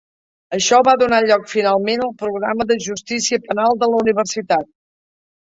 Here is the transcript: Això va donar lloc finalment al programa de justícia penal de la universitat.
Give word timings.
Això 0.55 0.77
va 0.87 0.95
donar 1.01 1.19
lloc 1.31 1.45
finalment 1.51 2.05
al 2.05 2.13
programa 2.23 2.67
de 2.73 2.79
justícia 2.87 3.41
penal 3.45 3.79
de 3.85 3.93
la 3.93 4.01
universitat. 4.01 4.69